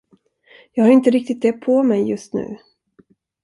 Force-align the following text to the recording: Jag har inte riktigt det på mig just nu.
Jag 0.71 0.83
har 0.83 0.91
inte 0.91 1.09
riktigt 1.11 1.41
det 1.41 1.53
på 1.53 1.83
mig 1.83 2.09
just 2.09 2.33
nu. 2.33 2.57